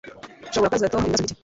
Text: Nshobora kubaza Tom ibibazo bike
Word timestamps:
Nshobora 0.47 0.69
kubaza 0.69 0.91
Tom 0.93 1.01
ibibazo 1.03 1.23
bike 1.23 1.35